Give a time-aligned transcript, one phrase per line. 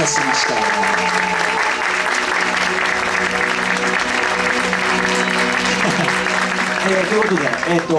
[0.00, 0.54] お待たせしました
[6.88, 7.94] えーということで、えー、と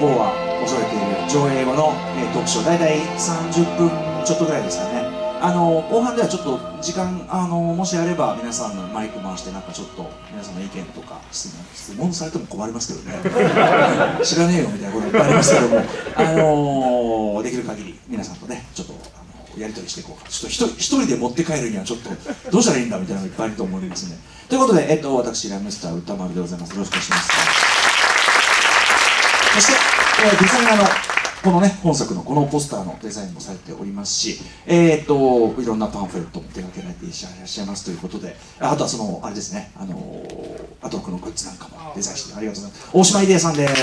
[0.00, 3.90] 某は恐れている上映後の、えー、トークショー大体30分
[4.24, 5.04] ちょっとぐらいですかね。
[5.42, 13.20] あの後半ではちょっと時間あのもしあれば皆さんのマイク回してなんかちょっと皆さんの意見とか質問質問されても困りますけどね。
[14.24, 15.82] 知らねえよみたいなこといっぱいありますけども。
[16.16, 18.83] あのできる限り皆さんとねちょっとあの
[19.60, 20.28] やり取りしていこうか。
[20.28, 22.10] ちょっと一人一人で持って帰るにはちょっと
[22.50, 24.18] どうしたらいいんだみたいなのがいっぱいあると思いますね。
[24.48, 26.72] ということで、えっと、私ラムスター歌丸でございます。
[26.72, 27.30] よろしくお願いします。
[29.54, 29.72] そして、
[30.24, 30.84] えーデザイナーの
[31.44, 39.70] このね本作のこのポスターのデザインもされておりますし、えーっといろんなパンフレットも手掛けられていらっしゃいますということでああとはそのあれですね。
[39.76, 42.90] あのー、アトロクのグッズなんかもデザインしてありがとうございます。
[42.92, 43.74] 大島秀さんです。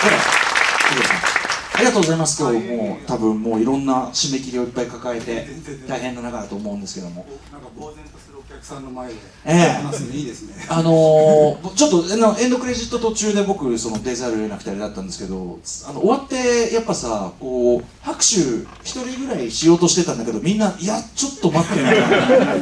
[0.00, 0.10] はい。
[0.94, 1.39] 秀さん
[1.80, 5.46] ありがとうございます今日もう多分もういろんな締め切りをいっぱい抱えて
[5.88, 7.26] 大変な中だと思うんですけども。
[7.50, 9.14] なんか呆然とするお客さんの前で
[9.46, 9.82] ええ。
[9.82, 10.66] 話すのいいですね。
[10.68, 15.58] あのー、ちょっとエンドクレジット途中で僕その出ざるを得なくてあれだったんですけど
[15.88, 18.34] あの終わってやっぱさこう拍手
[18.84, 22.56] 一人ぐらいしようとしてたんだけどみんないやちょっと待ってみたいな。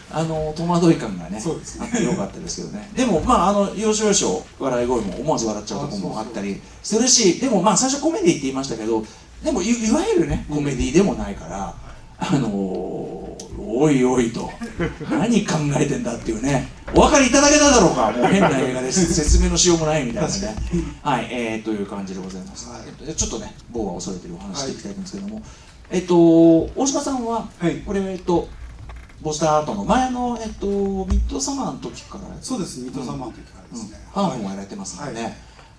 [0.12, 1.88] あの戸惑い感がねそうですね。
[1.90, 2.90] あってよかったですけどね。
[2.94, 9.04] でもまああの要所要所笑い声も思わず笑っちゃうところもあったりするしでもまあ最初コメディって言いましたけど
[9.42, 11.74] でもいいわゆるねコメディでもないから、
[12.18, 13.20] あのー
[13.72, 14.50] おいおいと
[15.10, 20.54] 何考えてんだっていうねお分かりいただけただろうかもう変な映画です説明のしようもないみたいなね。
[21.02, 22.82] はいえー、という感じでございます、はい。
[22.86, 25.42] えっと、ちょっとね某は恐れてるお話していきたいんですけども、
[25.90, 27.76] えっと大島さんは、はい。
[27.76, 28.48] これえっと
[29.22, 33.98] ボスターアートの前の、えっと、ミッドサマーの時からそうです、ミッドサマーの時からうんですね。
[34.12, 35.32] パンフもやられてますので、はい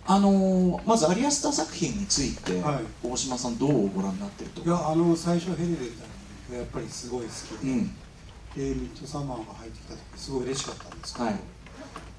[0.06, 3.08] あのーまずアリアスター作品について、はい。
[3.08, 5.78] 大島さんどうご覧になってるといや、あの最初ヘリで
[6.50, 7.88] たやっぱりすごい好きで、うん。
[8.56, 11.36] でミッドサマーが入ってきた時すごい嬉しかったんですけど、はい。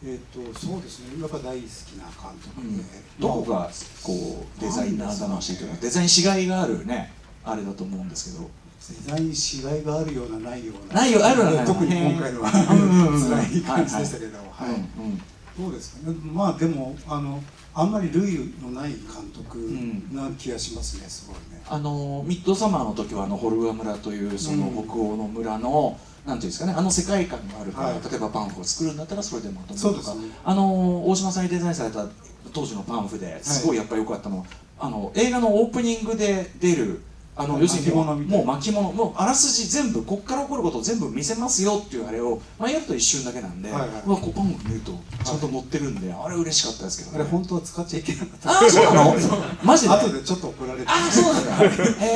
[0.05, 1.59] えっ、とそうですね、やっぱ大好き
[1.99, 2.85] な監督で、うん。
[3.21, 3.71] どこが
[4.03, 7.13] こうデザイナー魂というかデザインしがいがあるね
[7.45, 8.51] あれだと思うんですけど。
[8.83, 14.71] デザインしがいがあるようなないようなないよあるような特に今回のは辛い感じでしたけど、はい。
[14.71, 14.79] うんう
[15.09, 15.23] ん
[15.59, 16.17] どうですかね。
[16.25, 17.43] まあでもあの
[17.75, 19.59] あんまり類のない監督
[20.13, 21.63] な気がしますねすごいね。
[21.69, 30.35] あのミッドサマーの時はあのホルガ村というそのうん北欧の村の、なんていうんですかねあの世界観があるから、はい例えばパンフを作るんだったらそれでまとめるとか、そうですね。
[30.45, 32.07] あの大島さんにデザインされた
[32.53, 34.45] 当時のパンフですごいやっぱり良かったのは、
[34.79, 37.01] あの映画のオープニングで出る
[37.35, 38.93] あの要するにもう巻物もう巻物。
[38.93, 43.91] もうあらすじ全部こっから起こることを全部見せますよっていうあれを、まあ、やると一瞬だけなんで、はいはい。
[44.07, 44.93] うわこうパ見ると
[45.25, 48.51] ちゃんと載ってるんで、あれ嬉しかったですけど、ね、あれ本当は使っちゃいけなかった。
[48.51, 49.15] ああそうなの？
[49.65, 49.95] マジで？
[49.95, 50.87] 後でちょっと怒られて。
[50.89, 51.65] ああそうなんだ。
[52.05, 52.07] へ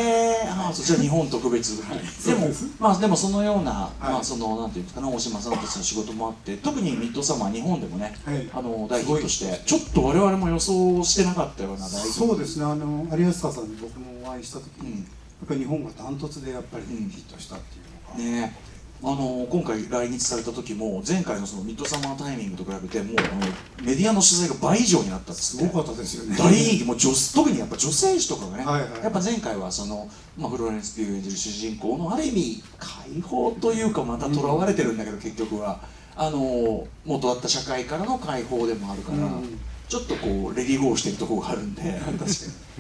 [0.45, 1.79] えああそちら日本特別。
[2.27, 2.49] でも
[2.79, 8.51] まあでもそのような、まあそのなんていうかね大島さんたちの仕事もあって特にミッドサマー日本でもね、はい。
[8.53, 12.27] あの大ヒットしてちょっと我々も予想してなかったような大ヒット。
[12.27, 12.67] そうですね。
[12.67, 14.99] あの有吉さんに僕もお会いした時に、うん。
[14.99, 15.05] や
[15.45, 17.09] っぱり日本がダントツでやっぱりうん。
[17.09, 23.41] ヒットしたっていうのが、ねあの今回来日された時も前回のそのミッドサマータイミングと比べてもうあの
[23.85, 26.35] メディアの取材が倍以上になったっすごかったですよね。
[26.39, 29.03] 大人気もう女特にやっぱ女性誌とかがね、はいはい。
[29.03, 35.79] やっぱ前回はその、まあ、フローレンス・ピュー演じる主人公のある意味解放というかまた囚われてるんだけど、結局は。
[36.19, 41.83] あの元あった社会からの解放でもあるから、うんちょっとこうレディーゴーしてるところがあるんで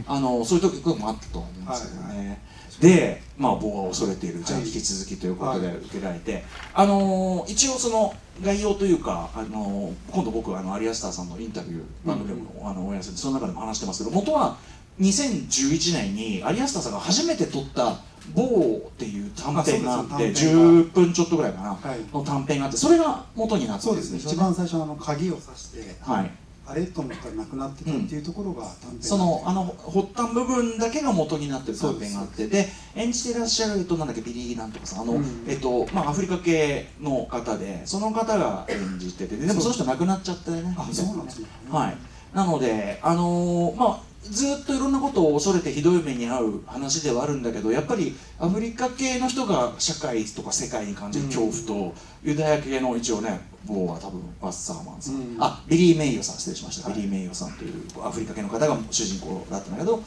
[0.06, 2.38] あのそういう時もあったと思うんですけどね、はい。
[2.80, 14.56] で、まあ、棒は恐れている、じゃあはい引き続きということではい受けられて、あのー一応その概要というか、あのー今度僕あのアリアスターさんのインタビュー番組でも、あのオンエアするその中でも話してますけど元は
[15.00, 18.00] 2011年にアリアスターさんが初めて撮った
[18.34, 18.42] 「棒」
[18.88, 20.44] っていう短編があってあそうです。
[20.44, 22.00] 短編10分ちょっとぐらいかな、はい。
[22.12, 24.18] の短編があってそれが元になってですようんですね。
[24.18, 26.30] 一番最初あの鍵を刺してはい
[26.68, 32.66] あれと思ったらなくなってたっていうところが短編そのあの発端部分だけが元になってる短編があってで
[32.96, 35.44] 演じてらっしゃる、と、なんだっけビリーなんとかさんあの、うん。
[35.46, 40.74] えっとまあ、アフリカ系の方でその方が演じててででもその人亡くなっちゃってね。
[40.76, 41.48] あそうなんですね。
[41.70, 41.96] はい。
[42.34, 55.36] なのであのーまあずっといろんなことを恐れてひどい目に遭う話ではあるんだけどやっぱりアフリカ系の人が社会とか世界に感じる恐怖と、ユダヤ系の一応ねボーは多分ワッサーマンさん、うん。
[55.40, 60.02] あビリー・メイヨさん失礼しました、はいビリー・メイヨさんというアフリカ系の方が主人公だったんだけど、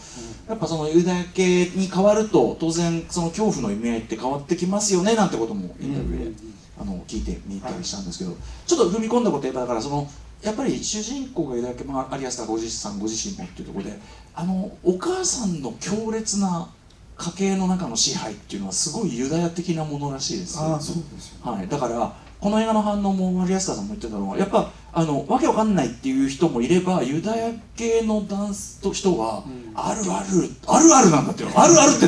[0.48, 6.36] やっぱそのユダヤ系に変わると当然その恐怖の意味合いって変わってきますよねなんてこともインタビューで、うんうんうん。
[6.82, 10.10] あの聞いてみたりしたんですけど、ちょっと踏み込んだこと言えばだからその
[10.42, 14.00] やっぱり主人公がいるだけ、まあ、アリアスターご自さんご自身もっていうところで
[14.34, 16.70] あのお母さんの強烈な
[17.18, 32.06] 家系の中の支配っていうのはすごいユダヤ的なものらしいですあそうですよ、はい、だからこの映画の反応もマリアスターさんも言ってたのはやっぱあのわけわかんないっていう人もいればユダヤ系のダンスと人は、うん、あるあるあるあるなんだってあるあるって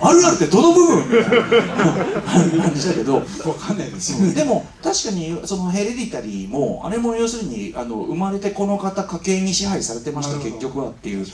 [0.00, 3.22] あるあるってどの部分みたいな感じだけどわ
[3.54, 4.20] かんないです。
[4.20, 11.26] よ、でも確かにそのヘレディタリーもあれも要するにあの生まれてこの方家系に支配されてました結局はっていう。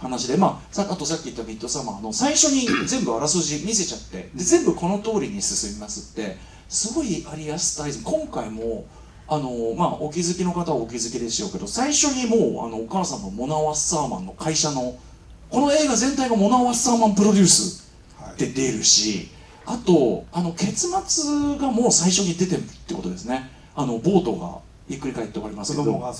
[0.00, 6.38] 話で、まあ、さあとさっき言ったミッドサマーの最初に全部あらすじ見せちゃってで全部この通りに進みますって
[6.70, 8.86] すごいアリアスタイズ今回も
[9.26, 14.96] あのまあお気づきの方はお気づきでしょうけど最初にもうあのお母さんのモナ・ワッサーマンの会社の
[15.50, 17.92] この映画全体がモナ・ワッサーマンプロデュース
[18.38, 19.28] で出るし、
[19.64, 23.50] はい、あとあの結末がもう最初に出てるってことですね。
[23.74, 24.58] あのボートが
[24.88, 26.14] ひっくり返っておりますけど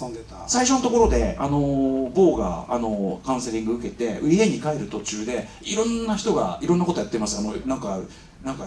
[0.47, 7.39] 最初のところであのボーがあのカウンセリング受けて家に帰る途中でいろんな人がいろんなことやってます。
[7.39, 8.01] あのなんか
[8.45, 8.67] なんか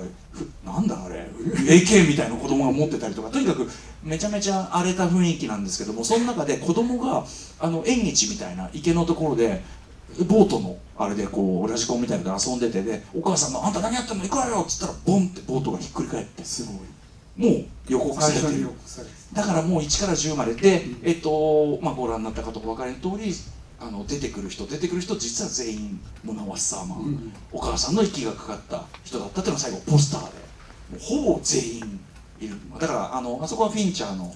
[0.66, 1.28] なんだあれ。
[1.66, 3.30] AK みたいな子供が持ってたりとか。
[3.30, 3.68] とにかく
[4.04, 7.26] めちゃめちゃ荒れた雰囲気なんですけどもその中で子供が
[7.60, 9.62] あの縁日みたいな池のところで
[10.28, 14.24] ボートのあれでこうラジコンみたいなので遊んでてでお母さんが「あんた何やってんの？
[14.24, 16.44] 行くわよ」っつったらボンってボートがひっくり返って。
[16.44, 16.76] すごい
[17.36, 18.70] もう予告されてる。
[19.34, 20.54] だからもう1から10まで。
[20.54, 23.34] で、うん、えっとまあ、ご覧になった方お分かりの通り
[23.86, 32.00] あの出てくる人出てくる人実は全員モナ・ワッサーマン、うん、お母さんの息がかかった人だったっていうのが最後ポスターでほぼ全員
[32.40, 32.56] いる。
[32.80, 34.34] だからあのあそこはフィンチャーの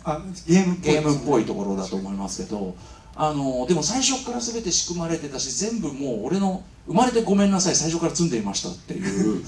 [0.47, 2.75] ゲームゲームっぽいところだと思いますけど
[3.15, 9.44] あのでも最初から全て仕組まれてたし全部もう俺の生まれてごめんなさい最初から積んでいましたっていう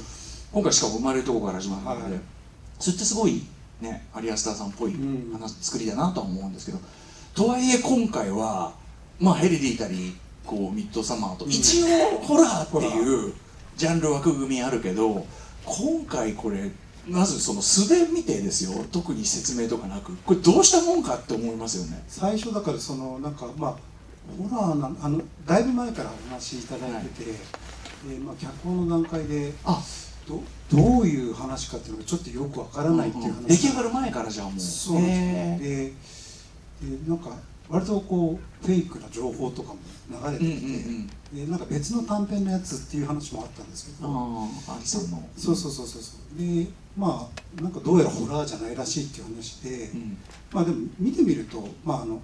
[0.51, 2.21] 今回しかも生まれるとこから始まるので、はい、
[2.79, 3.43] それってすごい
[3.81, 4.93] ねアリアスターさんっぽい
[5.33, 6.79] 話、作りだなとは思うんですけど
[7.35, 8.73] とはいえ今回は
[9.19, 13.33] まあヘリディーたりこうミッドサマーと、一応ホラーっていう
[13.77, 15.25] ジャンル枠組みあるけど
[15.65, 16.71] 今回これ
[17.07, 18.85] まずその素で見てですよ。
[18.91, 20.15] 特に説明とかなく。
[20.17, 22.03] これどうしたもんかって思いますよね。
[22.07, 23.75] 最初だからそのなんかまあ
[24.37, 27.37] ホラーなあのだいぶ前からお話しいただいてて、は
[28.13, 29.81] い、でまあ、脚本の段階であ。
[30.27, 34.59] どどういう話かっていうのがちょっとよくわからないっていう話、うんうん、出来上がる前からじゃあもう。
[34.59, 35.67] そうですねで
[36.87, 37.31] でなんか
[37.69, 39.79] 割とこうフェイクな情報とかも
[40.09, 45.23] 流れてきて、うんうんうん、でなんか別の短編のやつっていう話もあったんですけどああさんの。
[45.37, 45.99] そうそうそうそ
[46.35, 46.67] うで
[46.97, 47.29] ま
[47.59, 50.17] あなんかどうやらホラーじゃないらしいっていう話で、うん、
[50.51, 52.21] まあでも見てみると、まあ、あの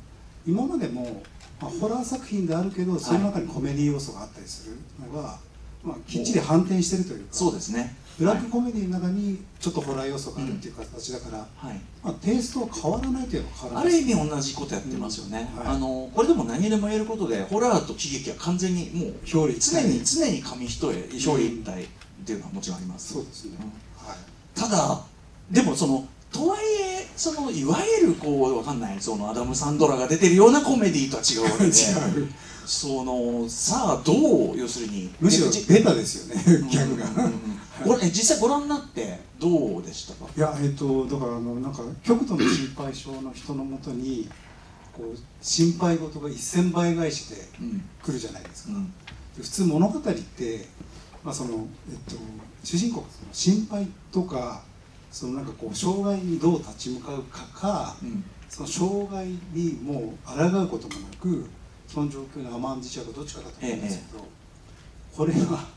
[0.47, 1.24] 今までも、
[1.62, 4.77] まあ、ホラー作品であるけどその中にコメディ要素があったりする
[5.07, 5.38] のが、
[5.83, 7.27] まあ、きっちり反転してるというか。
[7.31, 11.79] そうですねブラックコメディの中にちょっとホラー要素があるっていう形だから、はい。
[12.03, 13.94] まあ、テイストは変わらないというのは変わらない。
[13.94, 15.59] ある意味同じことやってますよね、うん。
[15.59, 21.88] はい、あのこれでも何でも言えることでホラーと喜劇は完全にもう表裏常に常に紙一重表裏一体っ
[22.25, 24.07] ていうのはもちろんあります、そうですね、うん。
[24.07, 24.17] はい、
[24.56, 25.01] ただ
[25.51, 26.59] でもそのとはい
[27.01, 31.69] えそのいわゆるこうわかんないそのアダム・サンドラが出てるようなコメディとは違うわけで。
[32.21, 32.31] 違う。
[32.65, 40.32] そのさあどう要するにむしろベタですよね ギャグが、うんうんうんこれ実際ご覧になってどうでしたか？
[40.36, 44.29] いやえっ、とだからあのなんか極度の心配性の人のもとに
[44.94, 47.36] こう心配事が一千倍返しで
[48.01, 48.94] 来るじゃないですか、うん、
[49.36, 50.65] 普通物語って、
[51.22, 52.17] まあそのえっと、
[52.63, 54.63] 主人公の心配とか
[55.12, 61.46] そのなんかこう障害にどう立ち向かうかか、うん、その障害にもう抗うこともなく
[61.88, 65.75] その状況に甘んじちゃうかどっちかだと思うんですけど、ええ、これは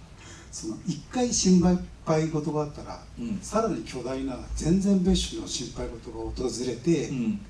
[0.51, 1.61] その一回心
[2.05, 7.41] 配事があったら、うん、さらに巨大な全然別種の心配事が訪れて、うん、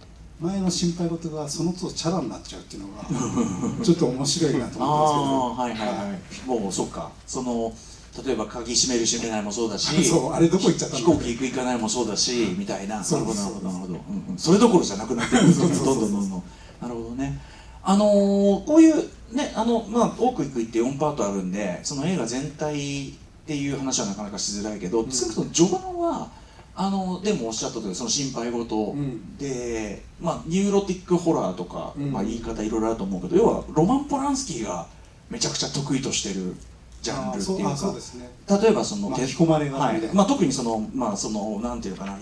[0.41, 3.05] 前の心配事がその都度チャラになっちゃうっていうのが
[3.85, 5.85] ちょっと面白いなと思ったんですけど。
[5.85, 7.11] はいはいはい、もうそっか。
[7.27, 7.73] その
[8.25, 9.95] 例えば鍵閉める閉めないもそうだし
[10.33, 12.97] あれどこ行っちゃった飛行機行く行かないもそうだしみたいな。
[12.97, 16.43] なるほどなるほどなるほど、うんうん、それどころじゃなくなってるどんどんどんどん。
[16.81, 17.41] なるほどね。
[17.83, 23.13] あのー、こういうねあのまあ多くいくって4パートあるんでその映画全体っ
[23.47, 26.31] ていう話はなかなかしづらいけど、うん、少なくとも序盤は
[26.81, 34.87] あのでもおっしゃったとおりその心配事、うん、で、まあ、ニューロティックホラーとか、うん、まあ、言い方いろいろあると思うけど要はロマン・ポランスキーが
[35.29, 36.55] めちゃくちゃ得意としてる
[37.03, 37.93] ジャンルっていうか、
[38.59, 40.01] ね、例えばその巻き込まれが、はい。
[40.13, 42.17] まあ、特にそのまあそのなんていうかな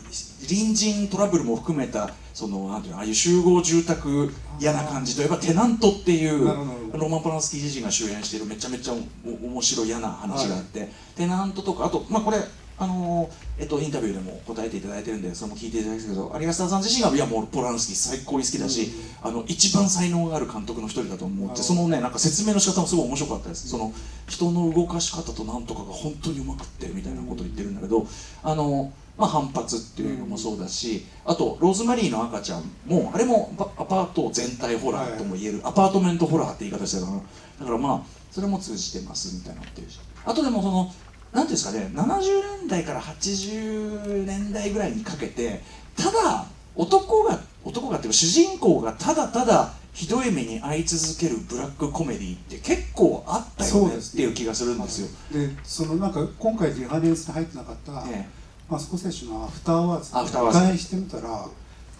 [0.48, 6.46] 隣人トラブルも含めたそのなんていうのああいう集合住宅嫌な感じといえばテナントっていう
[6.92, 12.38] ロマン・ポランスキー自身が主演しているめちゃめちゃ面白い嫌な話があって、はい、テナントとかあとまあこれ
[12.78, 18.92] あのえっと、インタビューでも答えていただいてるんでそれも聞いていただきたいけど有安さん自身がいやもうポランスキー最高に好きだし、
[19.24, 23.68] うん、あの一番才能がある監督の一人だと思ってそのねなんか説明の仕方もすごい面白かったです。
[23.68, 23.94] その
[24.28, 28.06] 人の動かし方となんとかが本当にうまくってみたいなことを言ってるんだけど
[28.42, 37.22] あのまあ、反発っていうのもそうだし、あとローズマリーの赤ちゃんもあれもアパート全体ホラーとも言える、アパートメントホラーって言い方してたかな。
[37.60, 40.92] だからまあそれも通じてますみたいなってしあとでもその
[41.32, 45.62] 何ていうんですかね70年代から80年代ぐらいにかけて
[45.96, 55.08] ただ男が男がっていうか主人公がただただひどい目に遭い続けるブラックコメディって結構あったよねっていう気がするんですよ。
[55.32, 58.28] でそのなんか今回リハレンスに入ってなかった、ええ、
[58.68, 61.46] マスコ選手のアフターワーズを返してみたら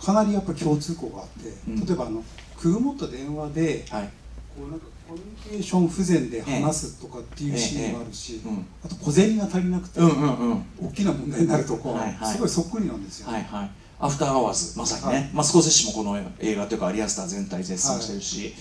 [0.02, 2.23] かなりやっぱ共通項があって、うん、例えばあの
[2.56, 4.11] くぐもった電話で、はい、
[4.56, 8.52] こうなんかコミュニケーション不全で話すとかっていうシーンもあるし、ええ。
[8.52, 13.70] えあと小銭が足りなくて、うんうんうん、大きな問題になるとこ、はいはい、すごいそっくりなんですよ、はいはい、
[14.00, 18.54] アフターアワーズまさにね、はい、まあスコセッシもこの映画というかアリ・アスター全体絶賛してるし、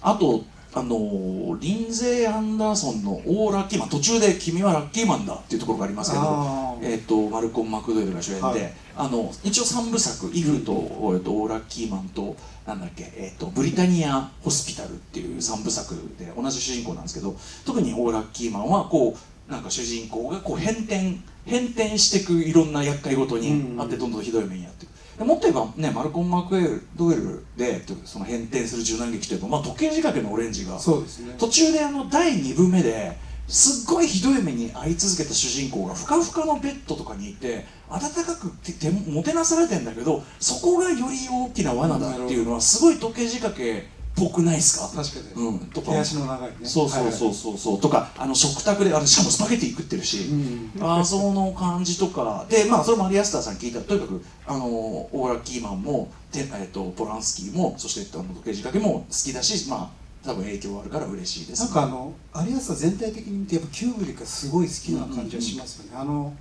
[0.00, 10.72] はい、あとあのリンゼー・アンダーソンの「オーラッキーマン」途中で「君はラッキーマンだ」っていうところがありますけど、えーと、マルコム・マクドゥエルが主演で、はい、あの一応3部作「イフと」
[11.02, 12.36] うん、と「オーラッキーマンと」
[12.66, 17.34] なんだっけ、えーと、ブリタニア・ホスピタルっていう3部作で同じ主人公なんですけど
[17.64, 19.16] 特に「オーラッキーマン」はこ
[19.48, 24.89] うなんか主人公がこう変転変転していくいろんな厄介ごとにあってどんどんひどい目に遭っていく。
[25.24, 43.88] もっと言えばねマルコン・マクエルドエルでその変転する柔軟劇というと、まあ、時計仕掛けのオレンジがそうです、ね、途中であの第2部目ですっごいひどい目に遭い続けた主人公がふかふかのベッドとかにいて温かくてもてなされてんだけどそこがより大きな罠だっていうのはすごい時計仕掛け
[44.20, 45.02] ぽくないですか？
[45.02, 45.98] 確かに、うん、とか。
[45.98, 46.56] 足の長いね。
[46.62, 50.28] そうそうそうそうそう、はい、とかあの食卓であのしかもスパゲティ食ってるし、
[50.76, 52.46] うん、あその感じとか。
[52.48, 59.90] でまあそれもアリアスターさん聞いたらとにかくあのオーラ・キーマンもて、えっと、ポランスキーもそしてあの時計仕掛けも好きだしまあ
[60.24, 66.00] 多分影響があるから嬉しいです、ね、なんかあのアリアスター全体的に見てやっぱキューブリックがすごい好きな感じがしますよね、うん。
[66.00, 66.36] うんうん、あの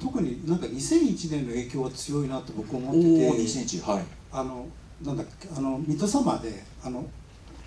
[0.00, 3.06] 特になんか2001年の影響は強いなと僕思ってて。
[3.06, 4.04] 2001はい。
[4.32, 4.66] あの
[5.02, 7.04] なんだっけあのミッドサマーであの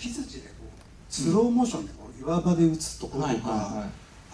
[0.04, 3.86] 木槌でこうスローモーションでこう岩場で打つところとか、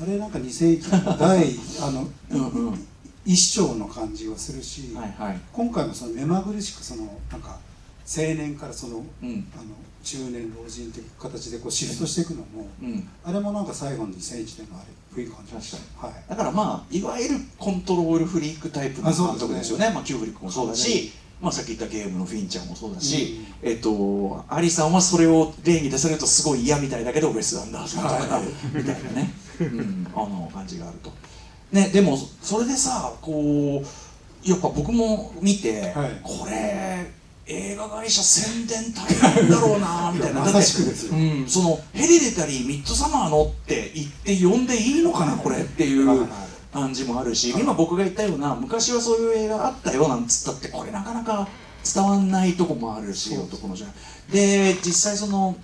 [0.02, 2.88] あれなんか2001年の第 あのうん、
[3.24, 7.60] 一章の感じはするし、はいはい、今回もその目まぐるしくそのなんか
[8.08, 9.66] 青年からその,、うん、あの
[10.04, 14.84] 中年老人という形でこうシフトしていくのも、うん、あれもなんか最後の2001年のあ
[15.16, 21.12] れいい感じでした、はい、だからまあいわゆるコントロールフリークタイプの監督ですよね、ねまあ、キューブリックもそうだし、
[21.42, 28.42] まあ、さっき言ったゲームのフィンチャーもそうだし、うん、えっと、アリさんはそれを例に出されるとすごい嫌みたいだけどウェス・アンダーソンとか、
[28.74, 29.32] みたいなね、
[29.62, 31.12] うん、あの感じがあると。
[31.72, 37.12] ね、でもそれでさこうやっぱ僕も見て、はい、これ
[37.46, 40.42] 映画会社宣伝大変だろうなみたいな。
[40.42, 46.28] まさしくですよ、うん、そのヘリデタリーミッドサマーのって言って呼んでいいのかなこれっていう。
[46.72, 51.48] 感じもあるし今僕が言ったような昔はそういう映画あったよなんつったってこれなかなか
[51.84, 53.86] 伝わんないとこもあるし男の人
[54.32, 55.56] で実際その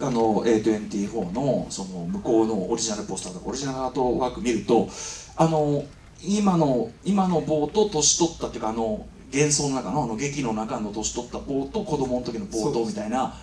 [0.00, 4.88] あの A24 のその向こうのオリジナルポスターとかオリジナルアートワーク見ると
[5.36, 5.84] あの
[6.22, 13.34] 今の今の棒と年取ったっていうかあの幻想の中のあの劇の中の年取った棒と子供の時の棒とみたいな。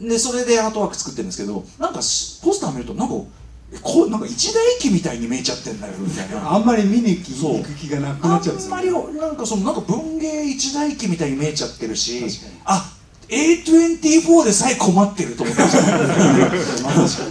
[0.00, 3.14] でそれでアートワーク作ってるんですけどなんかポスター見るとなんか
[3.82, 12.24] こうなんか一大駅みたいに見えちゃってんだよみたいなあんまり見に行く気がなくなっちゃうんですよ、ね、あんまりなんかそのなんか文芸一大駅みたいに見えちゃってるし
[12.64, 12.90] あ
[13.28, 17.24] A24 でさえ困ってると思ってました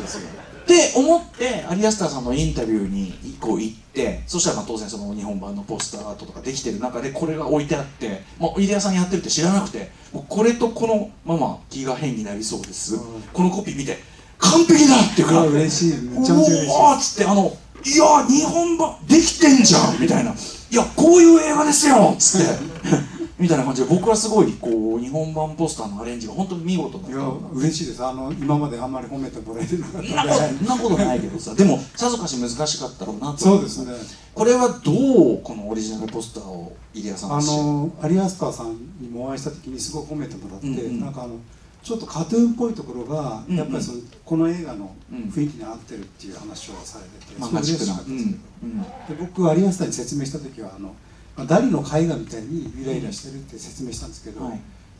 [0.63, 13.97] って思ってアリアスターさんのインタビューにこう行ってそしたらまあ当然その日本版のポスターアートとかできてる中でこれが置いてあってもう入江さんやってるって知らなくてもうこれとこのまま気が変になりそうです、うん、このコピー見て
[14.43, 16.01] 完璧だっていうか嬉しい。
[16.01, 20.31] めちゃめちゃ嬉しいおっつってあのいや日本版できてんじゃんみたいな。
[20.31, 22.73] いやこういう映画ですよっつって。
[23.39, 27.11] みたいな感じで僕はすごいこう日本版ポスターのアレンジが本当に見事だった。
[27.11, 28.05] いや嬉しいです。
[28.05, 33.39] あの今まであんまり褒めてもらえてなかったそんなことないけどさ でもさぞかし難しかったろうなと。
[33.39, 33.93] そうですね。
[34.33, 41.35] これはどうこのオリジナルポスターを入江さんあのアリアスターさんにもお会いした時にすごい褒めてもらって、うんうん、なんかあの
[41.83, 48.31] ちょっとカトゥーンっぽいところが、やっぱりそのこの映画の雰囲気に合ってるっていう話をされてて、すごい嬉しかったですけ
[49.15, 50.95] ど、で僕有安さんに説明した時はあの、
[51.35, 54.41] まあ、ダリの絵画みたいにゆらゆらしてるって説明したんですけど、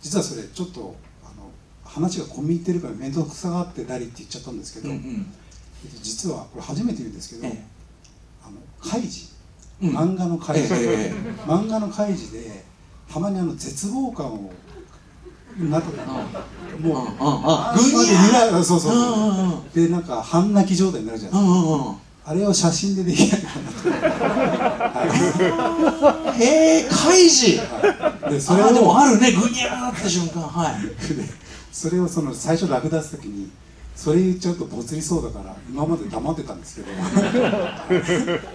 [0.02, 1.50] 実はそれちょっとあの
[1.86, 4.94] 話が込み入ってるから面倒くさがってダリって言っちゃったんですけど、
[6.02, 7.54] 実はこれ初めて言うんですけど、
[8.46, 9.30] あのカイジ。
[9.82, 12.64] 漫画の開示、えー、漫画の開示で
[13.12, 14.52] たまにあの絶望感を
[15.60, 15.90] なった
[16.80, 23.62] もうあグニャそうそうそうでなんか半泣き状態になるじゃないですかあれを写真でできないかな
[26.32, 26.34] と。
[26.38, 27.60] へえ、開示。
[27.60, 28.74] はい、で、それを。
[28.74, 30.76] でもあるね、ぐにゃーって瞬間、はい。
[31.74, 33.50] それをその最初ラク出す時に。
[33.96, 36.92] それ言っちゃうとボツりそうだから今まで黙ってたんですけど。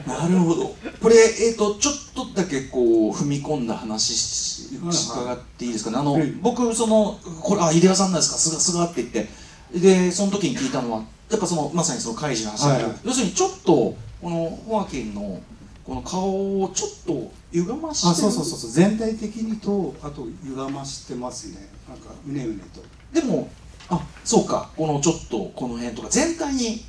[0.06, 0.76] なるほど。
[1.00, 5.90] これ、えーと、ちょっとだけこう踏み込んだ話伺っていいですか？
[5.92, 8.38] ね、あの、はい、僕そのこれあ井出さんなんですか？
[8.38, 9.28] すがすがって言って。
[9.74, 15.40] でその時に聞いたのはやっぱそのまさにその開示の話、はいはい、要するにちょっとこのホアキンの
[15.84, 18.70] この顔をちょっと歪ましてあそうそうそうそう。
[18.70, 21.68] 全体的にとあと歪ましてますね。
[21.88, 22.82] なんかうねうねと。
[23.12, 23.50] でも
[23.90, 24.70] あそうか。
[24.76, 26.84] このちょっとこの辺とか全体に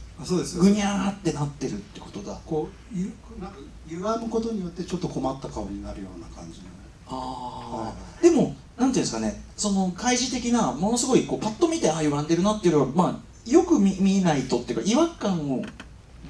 [0.59, 2.37] ぐにゃーってなってるってことだ。
[2.45, 6.65] こうなんか歪むことによってちょっと困った顔になるような感じの。
[7.07, 9.41] ああ、はい、でもなんていうんですかね。
[9.55, 15.63] その開示的なものすごいこうパッと見てあ歪んでるなっていうのはまあよく見見ないとっていうか違和感を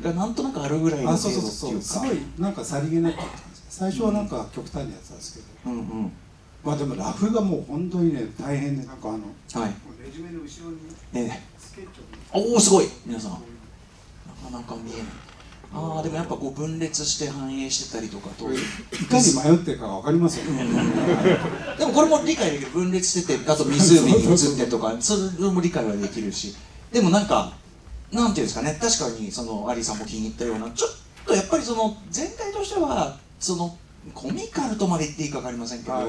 [0.01, 1.81] がなんとなくあるぐらいの程度っていうか。
[1.81, 3.17] すごいなんかさりげなく
[3.69, 6.11] 最初はなんか極端なやつなんですけど、うんうん、
[6.63, 9.19] まあでもラフがもう本当にね大変でなんかあの、
[9.63, 9.73] はい、
[10.03, 10.77] レジュメの後ろに
[11.13, 12.01] ええ、スケッチ
[12.31, 12.85] おおすごい。
[13.05, 13.31] 皆さん。
[13.31, 15.05] なかなか見えない。
[15.71, 18.51] ああでもやっぱこう分裂して反映してたりとかと。
[18.51, 18.57] い
[19.05, 20.65] かに迷ってるか分かりますよね。
[21.77, 22.71] でもこれも理解できる。
[22.71, 26.55] 分裂しててあと湖に移ってとか それも理解はできるし。
[26.91, 27.53] でもなんか
[28.11, 28.77] なんていうんですかね。
[28.81, 30.91] 確かにそのアリーさんも気に入ったようなちょっ
[31.25, 33.77] とやっぱりその全体としてはその
[34.13, 36.07] コミカルとまで言っていいか分かりませんけど、はい、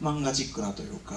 [0.00, 1.14] 漫画チックなというか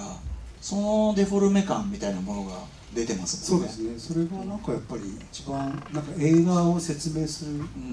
[0.61, 2.57] そのデフォルメ感みたいなものが
[2.93, 3.67] 出てますもんね。
[3.67, 4.15] そうですね。
[4.15, 7.51] それがなんかやっぱり一番なんか映画を説明する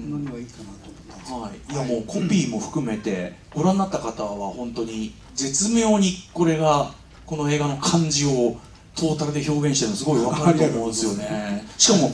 [0.09, 6.93] のにはいいかなと思います、うん、はい、いやもうコピーも含めてご覧になった方は本当に絶妙にこれが
[7.25, 8.57] この映画の感じを
[8.95, 11.65] トータルで表現してるのすごい分かると思うんですよね。
[11.77, 12.11] しかも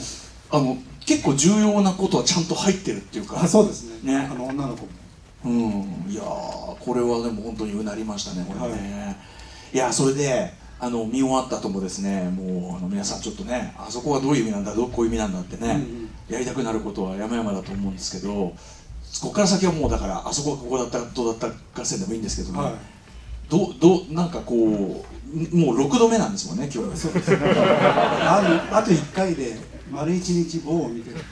[0.50, 3.46] あの結構重要なことはちゃんと入ってるっていうか。
[3.46, 4.12] そうですね。
[4.12, 4.28] ね。
[4.30, 4.88] あの女の子も
[5.44, 9.14] うんいやこれはでも本当にうなりましたねこれね、は
[9.72, 9.76] い。
[9.76, 18.54] いやそれであの見終わった後もですねもうあの皆さんちょっとねあそこはどういう意味なんだどうこういう意味なんだってね、うんうん、やりたくなることは山々だと思うんですけどこ
[19.22, 22.74] こから先はもうだからあそこはここだったどうだった合戦でもいいんですけどね、はい、
[23.48, 29.56] どどなんかこうもう6度目なんですもんね今日そうですああと1回で
[29.90, 31.16] 丸一日棒を見てる。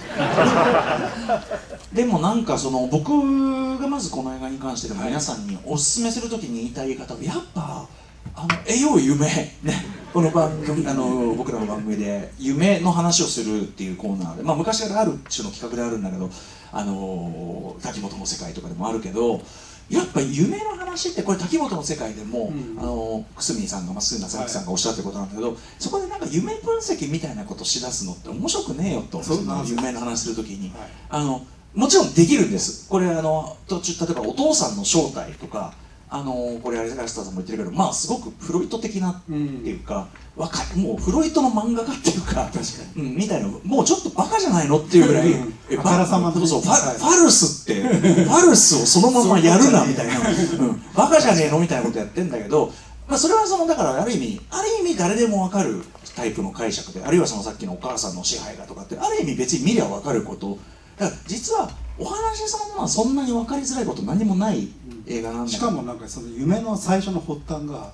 [1.93, 7.87] でもなんかその僕がまずこの映画に関してでも皆さんにおすすめするときに言いたい言い方はやっぱ
[8.35, 9.27] あの「えよう夢」
[9.63, 9.97] ね。
[10.13, 16.31] この番組あの僕らの番組で夢の話をするっていうコーナーで、まあ、昔からある種の企画であるんだけど
[16.73, 19.43] あの滝本の世界とかでもあるけど
[19.89, 29.23] やっぱ夢の話ってこれ滝本の世界でも、うん、あのくすみんさんが増田さんがおっしゃってることなんだけど、はい、そこでなんか夢分析みたいなことしだすのって面白くねえよと
[29.67, 32.89] 夢の話するときに、はい、あのもちろんできるんです。
[32.89, 35.75] これあの途中例えばお父さんの正体とか
[36.09, 42.51] あのこれ有坂下さんも言ってるけどまあすごくフロイト的なっていうか、うん、わかもうフロイトの漫画家っていうか
[42.97, 43.49] うん、みたいな。
[43.65, 52.71] もうちょっとバカじゃないのっていうぐらい、うん、えバそうそうファファルスってファルスをそのままやるなみたいな、うん、バカじゃねえのみたいなことやってんだけど、
[53.09, 55.83] まあ、それはそのだからある意味ある意味誰でもわかる
[56.15, 60.59] タイプの解釈であるいはそのさっきのお母さんの支配がとかってある意味別に見りゃわかること。
[60.99, 64.69] だから実はお話そのものはそんなに分かりづらいこと何もない
[65.07, 67.93] 映画なんだしかもなんかその夢の最初の発端が、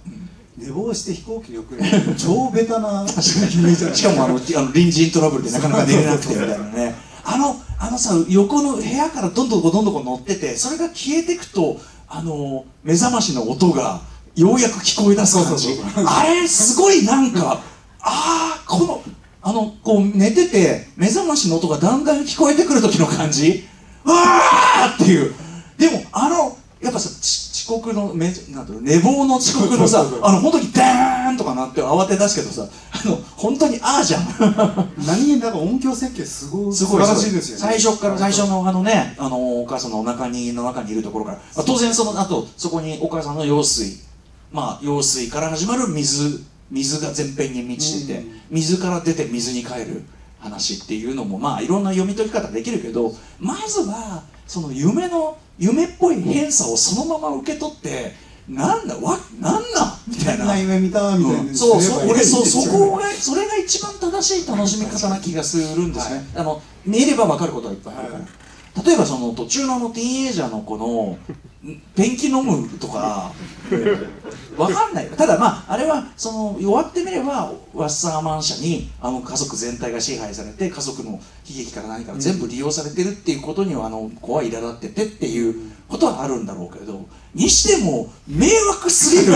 [0.56, 3.06] 寝坊して飛行機に遅れる超ベタな。
[3.08, 6.94] しかもあのあの隣人トラブルでなかなか寝れなくてみたいなね。
[7.24, 14.00] あのあのさ横の部屋からどんどんどんどん乗っててそれが消えていくとあの目覚ましの音が
[14.34, 15.80] ようやく聞こえ出す感じ。
[16.04, 17.60] あれすごいなんか
[18.00, 19.02] ああこの
[19.40, 23.64] あのこう寝てて目覚ましの音がだんだん聞こえてくる時の感じ。
[24.04, 25.34] わーっていう。
[25.78, 27.08] でもあのやっぱさ
[27.62, 34.22] 遅刻のめなんて寝坊の遅刻のさあの本当にダーンとかなって慌て出すけどさあの本当にああじゃん。
[35.06, 37.60] 何気なんか音響設計すごい素晴らしいですよね。
[37.60, 44.00] 最初から最初のあのねあのお母さんのお腹にの中にいるところから、まあ、当然その後そこにお母さんの用水
[44.50, 50.04] まあ用水から始まる水水が全編に満ちてて、水から出て水に帰る
[50.40, 58.14] 話っていうのもまあいろんな読み解き方できるけどまずはその夢の夢っぽい偏差をそのまま受け取って
[58.48, 60.58] なんだわなんだみたいな。
[60.58, 68.26] 夢見たみたいな、うん、そうそう俺そそこがそれが一番正しい楽しみ方な気がするんですね、はい、あの見れば分かることはいっぱいあるから、は
[68.82, 71.16] い、例えばその途中のあのティーンエイジャーの子の
[71.94, 73.32] ペンキ飲むとか
[74.56, 75.12] わかんないよ。
[75.16, 89.32] ただまああれはその終わってみればワッサーマン社にあの家族全体が支配されて家族の悲劇から何から全部利用されてるっていうことにはあの子は苛立っててっていうことはあるんだろうけどにしても迷惑すぎる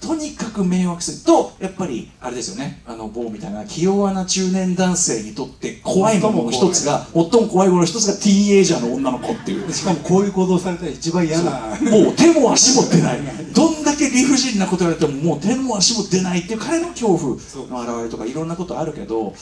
[0.00, 2.82] とにかく迷惑するとやっぱりあれですよね。
[2.86, 9.72] あの某みたいな気弱な中年男性にとって怖いものの一つが最も怖いものの一つがティーンエイジャーの女の子っていう。
[9.72, 11.50] しかもこういう行動されたら一番嫌な。
[11.90, 13.18] もう手も足も出ない。
[13.54, 19.34] どんだけ理不尽なこと言われてももう手も足も出ないっていう彼の恐怖の表れとかいろんなことあるけど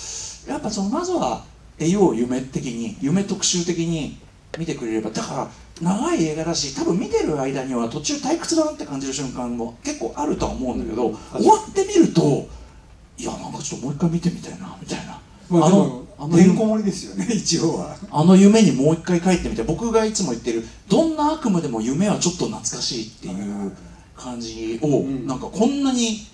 [0.48, 1.44] やっぱそのまずは
[1.78, 4.16] 栄養夢的に夢特集的に
[4.58, 5.48] 見てくれればだから
[5.80, 12.48] 長い映画だし多分見てる間には途中退屈だなって感じる瞬間も結構あるとは思うんだけど、うん、終わってみると
[13.18, 15.20] いやなんかちょっともう一回見てみたいなみたいな。
[15.48, 23.72] まあ、あのあのてんこ盛りですよね一応はあの夢にもう一回帰ってみて僕がいつも言ってるどんな悪夢でも夢はちょっと懐かしいっていう
[24.16, 26.26] 感じを、うん、なんかこんなに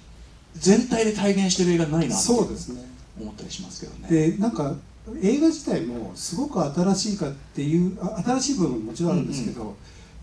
[0.55, 4.09] 全体で体現してる映画ないなって思ったりしますけどね。
[4.09, 4.77] でなんか
[5.21, 9.75] 映画自体もすごく新しいかっていう新しい部分ももちろんあるんですけど、うんうん、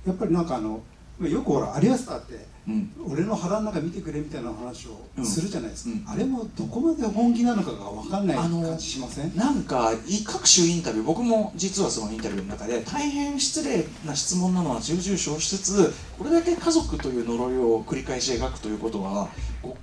[0.07, 0.81] やっぱりなんかあの
[1.21, 5.97] よくほらアリアスターって、うん、俺の腹の中見てくれみたいな話をするじゃないですか、うん。
[5.97, 9.35] うん、あれもどこまで本気なのかが分かんない感じしません？
[9.35, 9.91] なんか
[10.25, 19.27] 各種インタビュー僕も実はそのインタビューの中で大変失礼な質問なのは重々承しつつこれだけ家族という呪いを繰り返し描くということは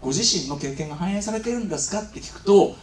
[0.01, 2.75] ご自身の経験が反映されてるんですかって聞くと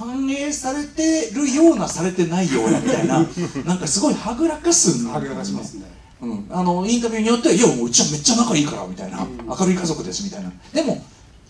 [0.00, 3.18] 反映されてるようなされてないようなみたいな
[3.66, 5.82] なんかすごいはぐらかすんはぐらかしますね、
[6.22, 10.50] うん、あのインタビューによっては「いやもううちはめっちゃ仲いいから」みたいな、うん、明るい家族ですみたいな。
[10.72, 11.04] でも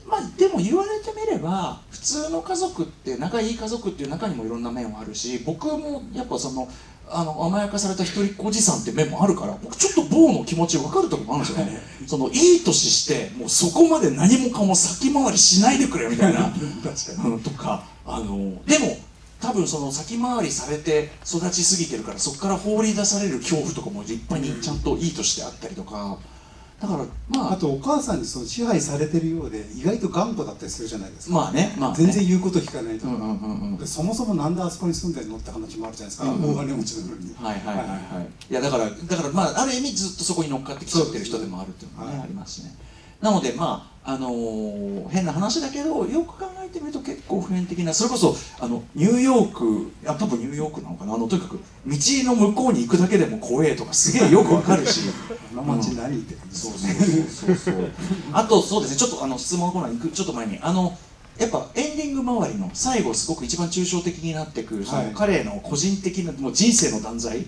[0.08, 6.68] まあでも言われてみれば普通の家族って仲いい家族っていう中にもいろんな面はあるし僕もやっぱその
[7.08, 11.80] あの甘やかされた一人っ子おじさんって面もあるから僕ちょっと坊の気持ち分かるところもあるんですよね。
[12.06, 16.50] そのいい年してもうそこまで何もかも先回りしないでくれみたいな。
[17.42, 17.84] とか
[18.14, 18.96] あのでも
[19.40, 26.18] 多分その先回りされて育ちすぎてるからそこから放り出される恐怖とかも立派にちゃんといいとしてあったりとか。
[26.80, 27.52] だからまあ。
[27.52, 31.34] あとお母さんにその支配されてるようで意外と頑固だったりするじゃないですか。
[31.34, 42.74] まあね,、まあ、ね、全然言うこと聞かないとか、うんうんうんうん、そもそもなんであそこに住んでるのって話もあるじゃないですか、大金持ちなのにはいはいはいはい、いやだからだからまあある意味ずっとそこに乗っかってきちゃってる人でもあるっていうのがね、はい、ありますしね。
[43.20, 51.14] なのでまああのー、変な話だけどよく考えてみると結構普遍的なそれこそあのニューヨークや多分ニューヨークなのかな？
[51.14, 55.10] あのとにかく道の向こうに行くだけでも怖えとかすげえよくわかるし
[55.52, 56.92] あの街何って、そうそう
[57.28, 57.90] そうそうそう。
[58.32, 60.58] あとそうですねちょっとあの質問のコーナー行くちょっと前に。
[60.60, 60.96] あの
[61.38, 67.46] やっぱエンディング周りの最後すごく一番抽象的になってくるその彼の個人的なもう人生の断罪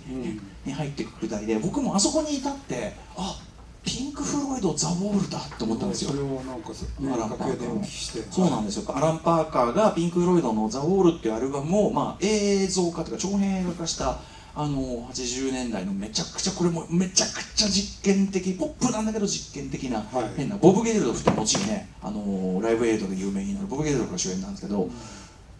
[0.65, 3.39] に入ってくる題で僕もあそこに至ってあ
[3.85, 6.11] ピンク・フロイド・ザ・ウォールだって思ったんですよ。
[6.11, 8.97] それをなんかアラン・パーカーそうなんですよ。
[8.97, 14.21] アラン・パーカーがピンク・フロイドの「ザ・ウォール」っていうアルバムを、まあ、映像化というか長編映画化した
[14.55, 24.91] あの80年代のめちゃくちゃこれもめちゃくちゃ実験的ポップなんだけど実験的な、はい、変なボブ・ゲルドフって後にねあのライブエイドで有名になるボブ・ゲルドフが主演なんですけど、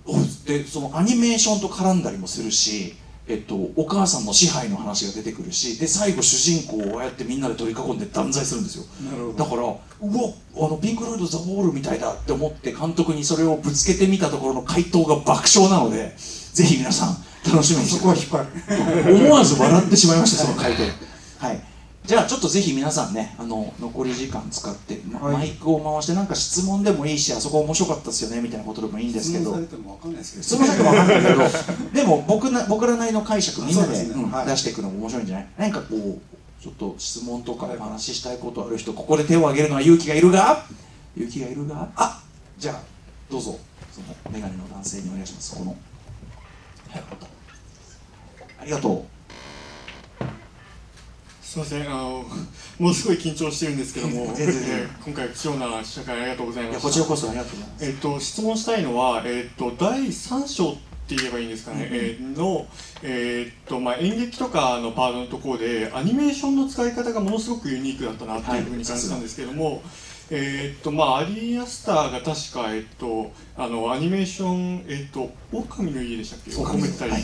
[0.07, 2.95] うん、でそのアニメーションと絡んだりもするし
[3.29, 8.85] えっと、お母さんの支配の話が出てくるしで最後主人公をああやってみんなで取り囲んで断罪するんですよ。
[9.37, 9.77] だからうわ
[10.57, 17.17] あのピンク・ロイド・ザ・ウォールみたいだって思って監督にそれをぶつけてみたところの回答が爆笑なのでぜひ皆さん
[17.49, 19.15] 楽しみにしてそこは引っ張る。
[19.25, 20.83] 思わず笑ってしまいましたその回答。
[21.39, 21.72] は い
[22.05, 29.45] じゃあちょっとぜひ皆さんねあの残り時間使って、まはい、マイクを回してなんか質問でもいいしあそこ面白かったですよねみたいなことでもいいんですけど。
[29.45, 30.43] 質問されても分かんないですけど。
[30.43, 31.93] 質問されても分かんないけど。
[31.93, 35.49] でも僕な僕らなりの解釈みんなで、ねうんはい、出していくのも面白いんじゃない？
[35.57, 36.21] 何かこう
[36.61, 40.67] ちょっと質問とかお話ししたいことある人ここで手を挙げるのは勇気がいるが？
[41.17, 41.89] 勇気がいるが？
[41.95, 42.21] あ
[42.59, 42.81] じゃあ
[43.31, 43.57] どうぞ。
[43.93, 45.55] その眼鏡の男性にお願いします。
[45.57, 45.77] このは
[46.99, 47.03] い
[48.61, 49.05] ありがとう
[51.53, 51.87] すみません。
[51.87, 52.25] あの
[52.79, 57.85] ものすごい緊張してるんですけども、 えー、今回貴重な試写会ありがとうございますこちらこそありがとうございます。
[57.85, 60.75] えっ、と質問したいのはえっ、と第3章っ
[61.07, 62.67] て言えばいいんですかね、うん、えー、の、
[63.03, 69.81] えーとまあ、演劇とかのパートのところでアニメーションの使い方がものすごくユニークだったなっていうふうに感じたんですけども、はい
[70.31, 76.55] えー、っとまあアリアスターが確かえっとあのアニメーションえっと狼の家でしたっけ？
[76.57, 77.17] 狼めったりっ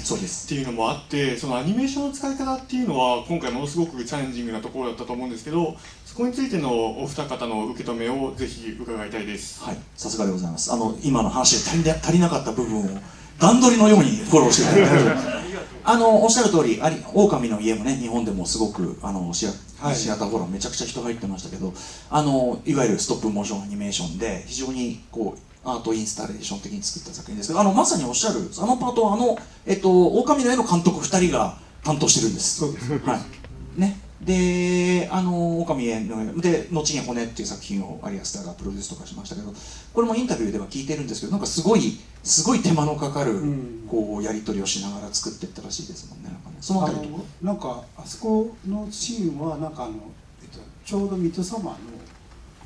[0.48, 9.62] ていうのもあってそのアニメーションの使い方っていうのは今回ものすごくチャレンジングなところだったと思うんですけどそこについてのお二方の受け止めをぜひ伺いたいです。
[9.62, 10.72] はいさすがでございます。
[10.72, 12.98] あの今の話で足り足りなかった部分を
[13.38, 15.32] 段取りのようにフォローしていただい。
[15.32, 15.38] て
[15.85, 19.96] あのおっしゃる通りあり狼の家もね日本でもすごくあのシア,、はい。
[19.96, 21.72] シアターホラーめちゃくちゃ人入ってましたけど
[22.11, 32.59] あのいわゆるストップモーションアニメーションで非常にこうアートインスタレーション的に作った作品ですけどあのまさにおっしゃるあのパートはあの、えっと、狼の絵の監督2人が担当してるんです。
[32.59, 32.98] そうです。
[32.98, 33.81] はい。
[33.81, 39.54] ねであの狼へので後に「骨」っていう作品をアリアスターがプロデュースとかしましたけど
[39.92, 43.78] これもインタビューでは聞いてるんですけどなんかすごいすごい手間のかかる、うん。
[43.88, 46.28] こうやり取りをしながら作っていったらしいですもんね。
[46.28, 49.94] なんかねそのああたりとなんかあそこのシーンはなんかあの、
[50.42, 51.78] えっと、ちょうどミッドサマーの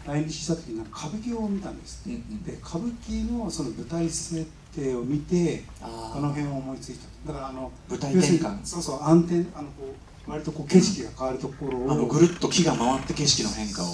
[0.05, 2.43] 来日した時に歌舞伎を見たんですって、うんうん。
[2.43, 7.33] で歌舞伎のその舞台設定を見てああの辺を思いついた。
[7.33, 8.59] だからあの舞台転換。
[8.65, 13.87] そうそう暗転あのこう割とこう景色が変わるところを、あのぐるっと木が回って景色の変化を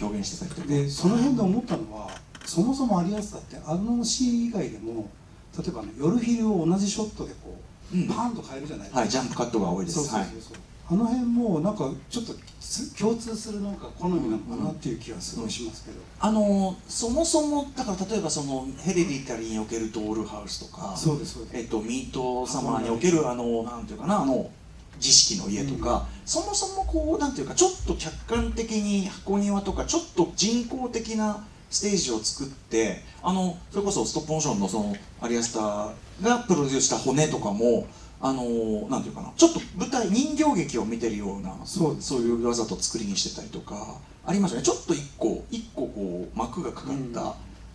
[0.00, 0.66] 表現してたりとか。
[0.68, 2.10] でその辺で思ったのは
[2.44, 5.10] そもそも有安田ってあのシーン以外でも
[5.56, 7.56] 例えばあの夜昼を同じショットでこ
[7.92, 8.08] う、うん。
[8.08, 9.96] パーンと変えるじゃないですか、はいジャンプカットが多いです。
[9.98, 10.56] そうそうそうそう、
[10.90, 21.56] あの辺もなんかちょっとつ共通するなんか好みなのかなっていう気がすごいしますけど、あのそもそもだから例えばそのヘレディタリーにおけるドールハウスとかそうですそうです。
[21.56, 24.50] えっと、ミートサマーにおけるあのなんていうかなあの
[24.98, 37.86] 儀式の家とか、そもそもこうなんていうかちょっと客観的に箱庭とかちょっと人工的なステージを作ってあのそれこそストップモーションのそのアリアスターがプロデュースした骨とかも
[38.20, 44.64] あのなんていうかなちょっと舞台人形劇を見てるようなそうそういうわざと作りにしてたりとかありますよね。
[44.64, 47.34] ちょっと一個一個こう幕がかかった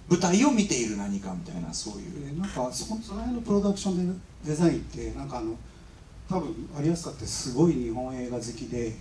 [0.10, 2.36] 舞台を見ている何かみたいなそういう。
[2.36, 5.56] でなんかそその辺のプロダクションデデザインってなんかあの
[6.30, 8.94] 多分有安田ってすごい日本映画好きで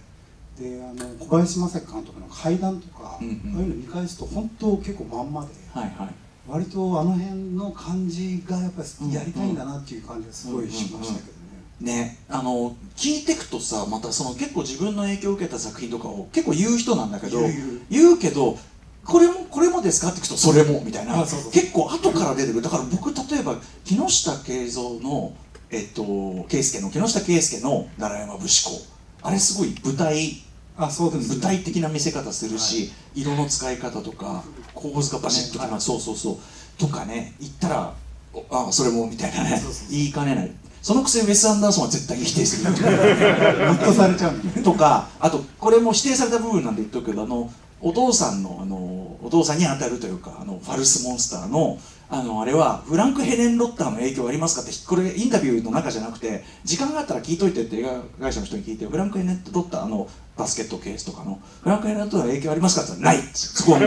[0.58, 3.56] であの小林正樹監督の怪談とか、うんうん。
[3.56, 6.08] ああいうの見返すと本当結構まんまではいはい。
[6.46, 11.38] 割とあの辺の感じがやっぱうんりやりたいんだなっていう感じがすごいしましたけど
[11.80, 11.94] ね。
[11.94, 17.40] ねあの聞いてくとさまたその結構自分の影響を受けた作品とかを結構言う人なんだけど
[17.88, 18.58] 言うけど
[19.04, 21.14] これもこれもですかって聞くとそれもみたいな。
[21.22, 22.62] 結構後から出てくる。
[22.62, 25.32] だから僕例えば木下慶三の
[25.72, 28.86] えっと圭介の木下圭介の奈良山節子
[29.22, 30.42] あれすごい舞台
[30.76, 31.34] あそうですね。
[31.34, 34.42] 舞台的な見せ方するし、色の使い方とか
[34.74, 36.36] 構図がバシッときます、そうそうそう。
[36.78, 37.94] とかね言ったら
[38.32, 39.60] おあそれもみたいなね。
[39.90, 40.50] 言いかねない。
[40.80, 42.72] そのくせウェス・アンダーソンは絶対に否定する。
[42.72, 48.76] グッとされちゃうとかあとこれも否定された部分なんで言っとくけどあのお父さんのあの
[49.22, 51.78] お父さんに当たるというかあのファルスモンスターの
[52.14, 63.30] あのあれはフランク・ヘレン・ロッターの影響ありますかってこれインタビューの中じゃなくて時間があったら聞いといてって映画会社の人に聞いてフランク・ヘレン・ロッターのバスケットケースとかのフランク・ヘレン・ロッターの影響ありますかって言ったらない。
[63.32, 63.86] そこはも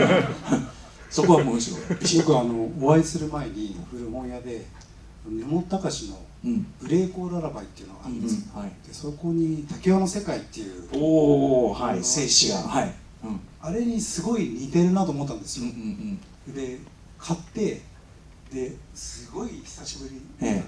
[1.08, 1.76] そこはもうむしろ。
[2.24, 4.66] 僕あのお会いする前に古本屋で
[5.28, 8.72] 根本隆のうん「ブレイコーララバイ」っていうのがあうんるんですよ、はい。
[8.86, 12.02] でそこに「竹雄の世界」っていうおおはい。
[12.02, 12.92] 静止がはい。
[13.24, 13.40] うん。
[13.62, 16.54] あれにすごい似てるなと思ったんですうんうよ、ん。
[16.54, 16.80] で
[17.18, 17.82] 買って
[18.56, 20.62] ですごい久しぶりえ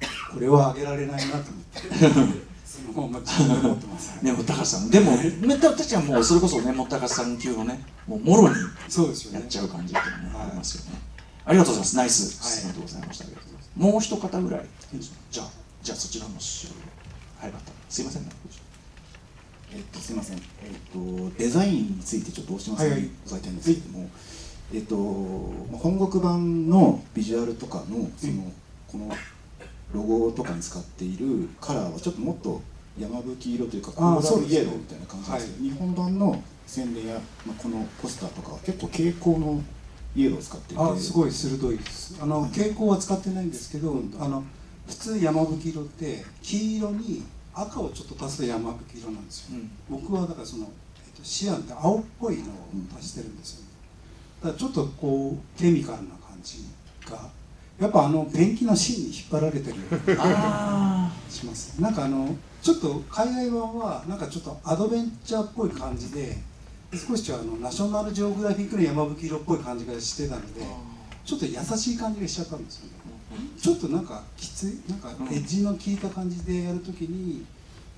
[0.00, 8.54] たら、これはあげられないなと思ってそのまま自分で持ってます根本隆さんでも根本隆はもうそれこそ根本隆さん級のねもうもろに
[8.88, 9.40] そうですよね。
[9.40, 10.98] やっちゃう感じっていうのね、はいありますよね。
[11.44, 11.96] ありがとうございます。
[11.96, 12.42] ナイス。
[12.42, 12.52] はい。
[12.52, 14.66] 質問でございました、ありがとうございますもう一方ぐらい。
[15.30, 15.50] じゃあ
[15.82, 16.72] じゃあそちらの資料
[17.40, 17.72] はいまた。
[17.88, 18.30] すいませんね。
[19.70, 20.42] えっと、すみません、えっ
[21.30, 23.10] と、デザインについてちょっと大島さんはいはい。
[23.42, 24.08] たいんですけれども、
[24.72, 28.52] えっと、まあ本国版のビジュアルとかのその、
[28.86, 29.10] この
[29.94, 32.60] ロゴとかに使っているカラーはちょっともっと
[32.98, 37.14] 山吹色というかコーラルイエローみたいな感じなんですけど、日本版の宣伝や、
[37.46, 39.62] まあ、このポスターとかは結構蛍光の
[40.14, 40.82] イエローを使っていて。
[40.82, 42.18] あすごい鋭いです。
[42.20, 44.44] あの蛍光は使ってないんですけど、うんあの
[44.88, 49.58] 普通山吹色って黄色に赤をちょっと足すと山吹色なんですよ、
[49.90, 50.00] うん。
[50.00, 52.44] 僕はだからその、えっと、シアンって青っぽいのを
[52.98, 53.67] 足してるんですよね
[54.42, 56.64] だちょっとこうケミカルな感じ
[57.10, 57.30] が
[57.80, 66.36] やっぱあのペンキの芯に引っ張られてるようなあしますなんかあのちょっと海外版はなんかちょっとアドベンチャーっぽい感じで
[66.92, 70.62] 少しあのナショナルジオグラフィックの山吹色っぽい感じがしてたので
[71.24, 72.92] ちょっと優しい感じがしちゃったんですよね。
[73.60, 77.44] ちょっとなんかきついなんかエッジの効いた感じでやるときに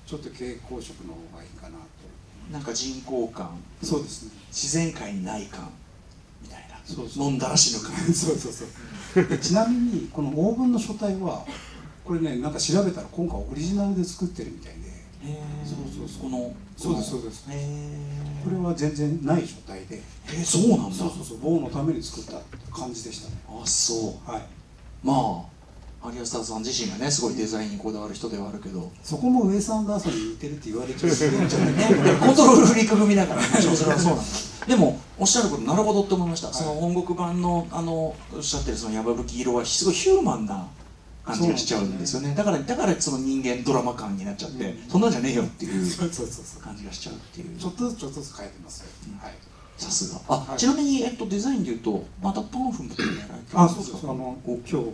[0.05, 1.81] ちょっと蛍光色の方がいいかなと。
[2.51, 3.57] なんか人工感。
[3.81, 4.31] そうですね。
[4.49, 5.69] 自然界にない感
[7.15, 9.25] 飲んだら死ぬ感 そうそうそう。
[9.25, 11.45] でちなみにこのオーブンの書体は
[12.05, 14.91] これねなんか調べたら今回オリジナルで作ってるみたいで。
[15.65, 16.29] そうそうそう。
[16.29, 17.45] このそうですそうです。
[17.49, 20.01] へこれは全然ない書体で。
[20.27, 20.95] えー、そうなんだ。
[20.95, 21.39] そうそうそう。
[21.39, 22.41] 棒のために作った
[22.73, 23.35] 感じでしたね。
[23.47, 24.29] あそう。
[24.29, 24.41] はい。
[25.03, 25.51] まあ
[26.03, 31.47] アリアスターさん自身がねすごいデザインにこだわる人ではあるけど、そこもウェス・アンダーソンに似てるって言われちゃうじゃないね、
[32.19, 34.23] コントロールフリーク組だからそれはそうなんだ
[34.67, 40.67] でもおっしゃることなるほどって思いました、その本国版のあのおっしゃってるその山吹色はすごいヒューマンな
[41.23, 42.33] 感じがしちゃうんですよね。
[42.35, 44.89] だからだからその人間ドラマ感になっちゃって、うん。
[44.89, 46.09] そんなんじゃねえよっていう 感
[46.75, 47.59] じがしちゃうっていう。
[47.59, 48.87] ちょっとずつちょっとずつ変えてますよ、
[49.21, 49.33] はい。
[49.77, 50.19] さすが。
[50.27, 50.57] あ、はい。
[50.59, 53.83] ちなみに、えっと、デザインでいうとまたパンフもやられてるんあですか？
[53.83, 54.03] そうです。
[54.05, 54.89] あのお今日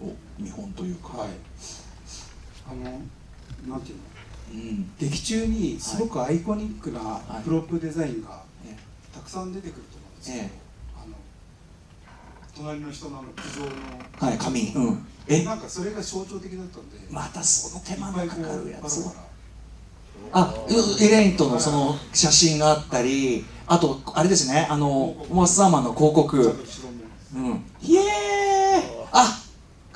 [0.00, 1.28] お見本というか、はい。
[2.70, 2.82] あの
[3.66, 4.04] なんていうの？
[4.52, 4.92] うん。
[4.98, 8.76] 劇中にすごくアイコニックなプロップデザインがえ
[9.14, 10.50] たくさん出てくると思うんですけど、ええ。
[10.96, 11.16] あの
[12.54, 15.06] 隣の人のあの苦情のはい紙うん。
[15.26, 15.42] え？
[15.44, 19.04] なんかそれが象徴的だったんで、またその手間のかかるやつ。
[20.32, 26.38] あうエレインとのその写真があったりあとあれですねあのモスサーマンの広告。
[27.34, 27.64] うん。
[27.82, 28.04] イエーイ！
[29.12, 29.43] あ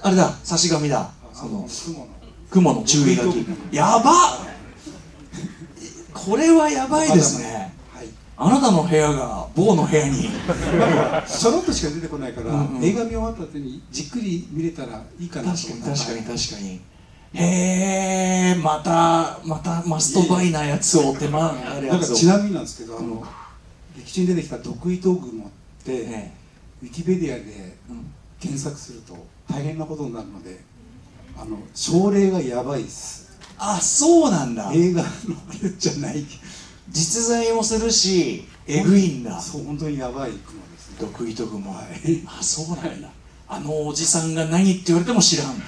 [0.02, 1.00] あれだ差し紙だ。
[1.00, 1.98] あそその。
[1.98, 2.08] の
[2.50, 3.46] 雲の注意書き。
[3.72, 4.14] やばっ。
[6.14, 7.72] これはやばいですね。
[7.92, 8.08] はい。
[8.36, 10.28] あなたの部屋が某の部屋に。
[11.26, 12.84] ちょろっとしか出てこないから、うんうん。
[12.84, 16.80] 映画見終わった後にじっくり見れたらいいかなと確かに確かに確かに。
[17.34, 22.16] へえまたまたマストバイなやつを手間あるなんかやつを。
[22.16, 23.22] ちなみになんですけどあの、うん。
[23.96, 25.50] 劇中に出てきた毒糸雲っ
[25.84, 26.32] て、え
[26.82, 27.76] ウィキペディアで
[28.40, 29.14] 検索すると
[29.50, 30.60] 大変なことになるので
[31.36, 33.38] あの症例がやばいです。
[33.58, 34.70] あそうなんだ。
[34.72, 35.12] 映画のあ
[35.62, 36.24] れじゃない。
[36.88, 39.40] 実在もするしえぐいんだ。
[39.40, 40.90] そう本当にやばい雲です。
[40.90, 42.22] ね毒糸雲はい。
[42.26, 43.08] あそうなんだ。
[43.48, 45.54] あのおじさんが何って言われても知らん。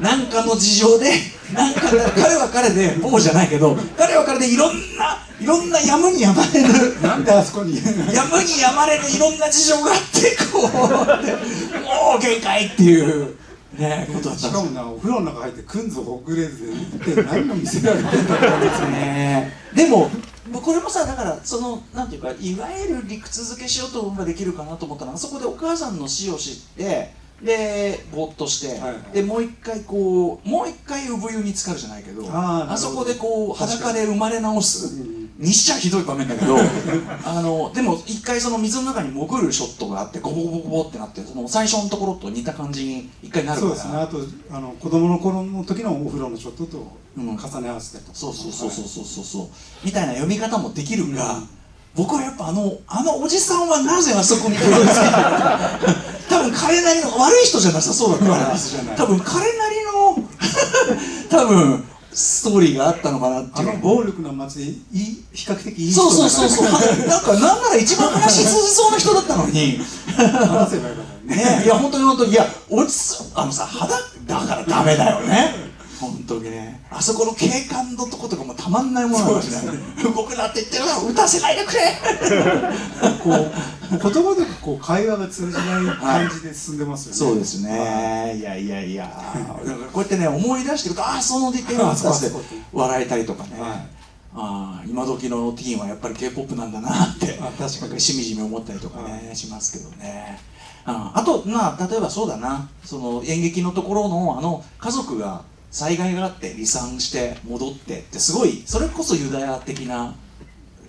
[0.00, 1.12] なんかの事情で
[1.54, 1.80] なんか
[2.14, 7.76] 彼は彼で某じゃないけど彼は彼でいろんないろんなやむにやまれるなんであそこに？
[7.76, 11.32] やむにやまれるいろんな事情があってこうって
[11.80, 13.36] もう限界っていう
[13.78, 18.90] ねことだったしかもなお風呂の中入ってくんぞほぐれずで一体何を見せられてんだって感じですね。
[18.90, 20.10] ねでも
[20.52, 29.14] これもさだからそのなんていうかいわゆる理屈付けしようと思えばできるかなと思ったのはそこでお母さんの死を知ってでぼーっとして、はいはい。
[29.14, 36.56] でもう一回こうもう一回産湯に浸かるじゃないけどあそこでこう裸で生まれ直すうんにしちゃひどい場面だけど
[37.24, 43.74] あのでも一回その水の中に潜るショットがあってゴボゴボゴボってなってその最初のところと似た感じに一回なるから。
[43.74, 43.98] そうですね。
[43.98, 44.18] あと
[44.50, 47.28] あの子供の頃の時のお風呂のショットとうん。
[47.30, 49.46] 重ね合わせてと、そうそうそうそうそうそうそう。
[49.84, 51.48] みたいな読み方もできるが、うん。
[51.94, 58.54] 僕はやっぱあのあのおじさんはなぜあそこにたどり着いたのか多分彼なりの悪い人じゃなさそうだから
[58.96, 60.28] 多分彼なりの
[61.30, 63.74] 多分ストーリーがあったのかなってあいう。
[63.74, 67.06] の暴力の街でいい比較的いい人そうそうそうそう。
[67.06, 69.80] なんかなんなら一番話し通じそうな人だったのに。
[70.16, 71.58] ら話せばよかったよね。
[71.60, 72.32] ね、いや本当に本当に。
[72.32, 73.94] いや落ちすあのさ肌
[74.26, 75.67] だからダメだよね
[76.00, 76.80] 本当にね。
[76.90, 79.72] あそこの警官のとことかもたまんないものなんだしね。
[80.02, 81.80] 動くなって言ってるから打たせないでくれ。
[83.22, 83.50] こう
[83.90, 88.36] 言葉でこう会話が通じない感じで進んでますよね、そうですね。
[88.38, 88.42] い。
[88.42, 89.04] やいやいや。
[89.04, 92.30] だからこうやってね思い出してるとああそのディテールあったって
[92.72, 93.70] 笑えたりとかね、はい。
[93.70, 98.00] ああ今時のティーンはやっぱり k p o p なんだなってあ確かに。
[98.00, 100.38] しみじみ思ったりとかね、しますけどね。
[100.84, 102.68] ああとまあ例えばそうだな。
[102.84, 110.14] その演劇のところのあの家族が災害があって離散して戻ってってすごいそれこそユダヤ的な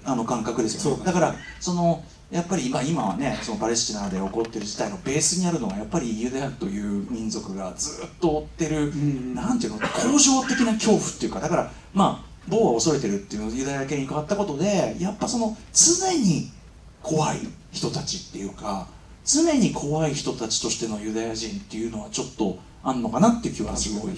[0.05, 0.99] あの感覚ですよね。
[0.99, 16.51] ねだからそのやっぱり今今はねそのパレスチナで起こってる事態のベースにあるのはやっぱりユダヤという民族がずっと追ってる、んなんていうの恒常的な恐怖っていうかだからまあ某は恐れてるっていうユダヤ系に変わったことでやっぱその常に
[17.01, 17.39] 怖い
[17.71, 18.87] 人たちっていうか
[19.25, 24.13] 常に怖い人たちとしてのユダヤ人っていうのはちょっとあんのかなっていう気はすごい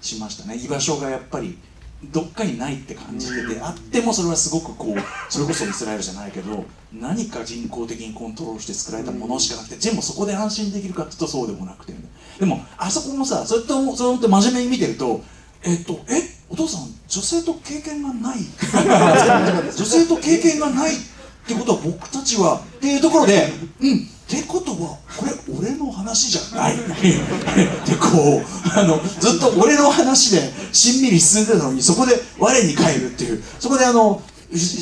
[0.00, 0.56] しましたね。
[0.56, 1.58] 居場所がやっぱり
[2.04, 11.94] どっかにないって感じててあってもそれはすごくこうそれこそイスラエルじゃないけど何か人工的にコントロールして作られたものしかなくて全部そこで安心できるかっていうとそうでもなくて
[12.38, 15.22] でもあそこもさそうやって思うそうやって真面目に見てると
[15.64, 18.38] えっとえお父さん女性と経験がない。
[19.76, 20.98] 女性と経験がないっ
[21.46, 26.74] てことは僕たちはっていうところでうんってことはこれ俺の話じゃない。
[26.74, 33.42] ってこうあのずっと俺の話でしんみり進んでたのにそこで我に返るっていう。
[33.60, 34.20] そこであの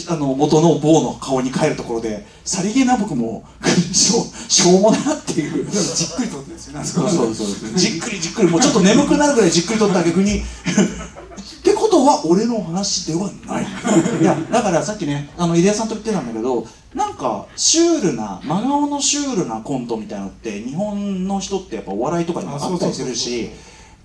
[0.09, 3.45] あの元の坊の顔に帰るところでさりげな僕も
[3.93, 10.39] しょうしょうもなっていうじっくりとってですよそうそうそうじっくりじっくりもうちょっと眠くなるぐらいじっくりとった逆に。
[10.39, 10.43] っ
[11.63, 13.67] てことは俺の話ではない。
[14.21, 23.51] いやだからさっきねあの入江さんと言ってたんだけどなんかシュールな真顔のシュールなコントみたいなのって日本の人ってやっぱお笑いとかにもあったりするし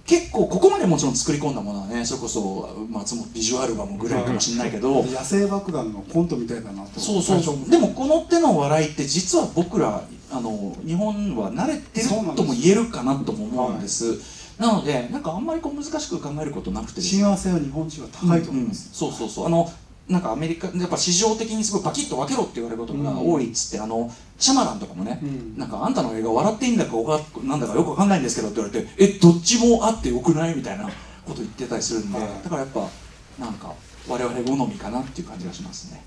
[0.07, 7.69] 結構ここまでもちろん作り込んだものはねそれこそ松本ビジュアルバムぐらいかもしれないけど、野生爆弾のコントみたいだなとそうそうそう。
[7.69, 14.57] でもこの手の笑いって実は僕らあの日本は慣れてるとも言えるかなとも思うんです。
[14.57, 19.45] なのでなんかあんまりこう難しく考えることなくて親和性は日本人は高いと思います、うんうん、そうそうそう。
[19.45, 19.71] あの
[20.09, 26.91] なんかアメリカやっぱ市場的にすごいパキッと分けろって言われることが多いっつって、うん、あのシャマランとかもね、うん、なんかあんたの映画笑っていいんだか
[27.43, 30.91] なんだかよくわかんないんですけどって言われてえどっちもあってよくないみたいなこ
[31.27, 32.87] と言ってたりするんで、はい、だからやっぱ
[33.37, 33.73] なんか
[34.07, 36.03] 我々好みかなっていう感じがしますね。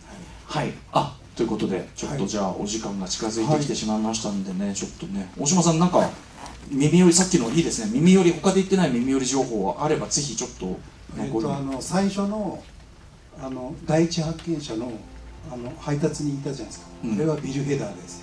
[0.47, 6.11] はい、はい、あということでちょっとじゃあお時間が近づいてきてしまいましたんでね、はい、ちょっとね大島さんなんか
[6.69, 7.91] 耳寄りさっきのいいですね。
[7.93, 10.79] 耳寄り他で言ってない耳寄り情報あればぜひちょっと、ね、
[11.21, 12.63] えっとあの最初の
[13.43, 14.93] あの第一発見者の
[15.53, 18.23] あの配達にいたじゃないですか、うん、あれはビル・ヘダーです。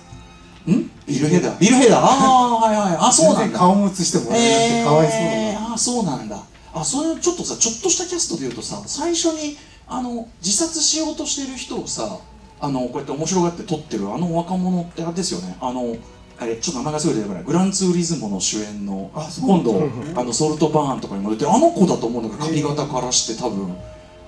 [0.66, 0.90] ん？
[1.06, 1.58] ビル・ヘダー？
[1.58, 2.00] ビル・ヘダー？
[2.00, 2.96] ああはいはい。
[2.98, 3.58] あそうなんだ。
[3.58, 6.42] 顔も映してもらえなくてかわいそうな、えー、あそうなんだ。
[6.72, 12.18] あそれちょっとさちょっとしたキャストでいうとさ最初にあの自殺しようとしてる人をさ
[12.58, 15.58] あのこうやって面白がって撮ってるあの若者ってあれですよね。
[15.60, 15.96] あの
[16.38, 19.10] あれちょっと名前がすぐ出てこないグランツーリズムの主演の
[19.42, 19.86] 今度
[20.18, 23.76] あのソルトバーンとかにも出てあの子だと思うんだけど髪型からして多分。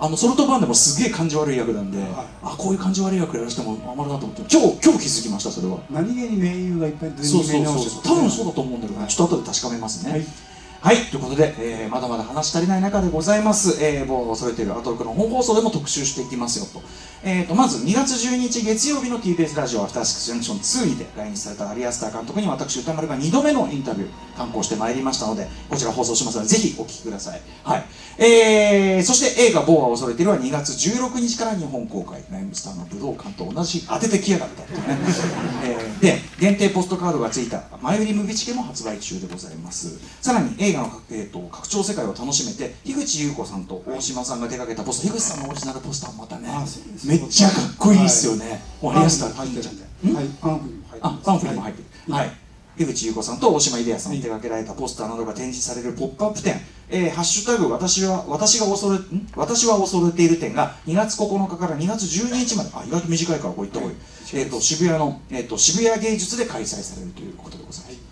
[0.02, 2.10] あのソルトバーンでもすげえ感じ悪い役なんで、はい、
[2.42, 5.78] あこういう感じ悪い役やらせてもあまりなと思って今日今日気づきましたそれは。
[5.90, 10.26] 何気に名優がいっぱい出てそうそうそう多分そうだと思うんだけど、はい、ちょっと後で確かめますね、はい
[10.82, 16.82] はい、ということで、えー、まだまだ話足りない中でございます、えー、某恐れているアトロクの本放送でも特集していきますよと。
[17.22, 27.84] えーと、まず2月12日月曜日の TBS ラジオアフターシックスジャンクション2にて来日されたアリアスター監督に私歌丸が2度目のインタビュー刊行してまいりましたのでこちら放送しますのでぜひお聞きください、はい。
[28.18, 32.20] えー、そして映画「某は恐れている」は2月16日から日本公開。
[32.32, 34.98] ライムスターの武道館と同じ当ててきやがったとね、
[35.64, 39.98] えー、で限定ポストカードがついた前売りムビチケも発売中でございます。
[40.20, 46.48] さらに映画の、えーと、拡張世界を楽しめて樋口優子さんと大島さんが手掛けたポスター樋口さんのオリジナルポスターもまたね
[47.06, 52.12] めっちゃかっこいいっすよね、はい、アリアスター入ってるんで、はい、パンフにも入ってあパンフにも入ってる。
[52.12, 52.32] はい。
[52.74, 56.58] 樋口優子さんと大島秀也さんに手掛けられたポスターなどが展示されるポップアップ展、
[56.88, 59.28] えー、ハッシュタグ私は私が恐れん？
[59.36, 62.70] 私は恐れている展が2月9日から2月12日まで。
[62.72, 63.98] あ意外と短いからこういった方がいい、
[64.32, 68.04] えーと、渋谷の、えーと、渋谷芸術で開催されるということでございます、はい、はい、